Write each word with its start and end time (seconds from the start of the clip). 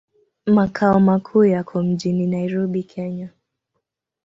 Makao 0.45 0.99
makuu 0.99 1.45
yako 1.45 1.83
mjini 1.83 2.27
Nairobi, 2.27 2.83
Kenya. 2.83 3.29